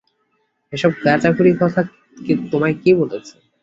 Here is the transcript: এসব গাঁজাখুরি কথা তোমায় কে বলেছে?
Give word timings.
এসব 0.73 0.91
গাঁজাখুরি 1.05 1.51
কথা 1.61 1.81
তোমায় 2.51 2.75
কে 2.81 2.91
বলেছে? 3.01 3.33